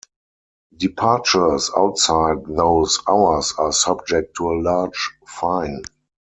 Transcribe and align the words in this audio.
Departures 0.75 1.69
outside 1.77 2.37
those 2.47 2.99
hours 3.07 3.53
are 3.59 3.71
subject 3.71 4.35
to 4.37 4.49
a 4.49 4.57
large 4.59 5.11
fine. 5.27 5.83